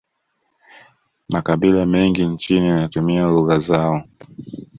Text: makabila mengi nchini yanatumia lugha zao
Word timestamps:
makabila 1.29 1.85
mengi 1.85 2.25
nchini 2.25 2.67
yanatumia 2.67 3.27
lugha 3.29 3.59
zao 3.59 4.03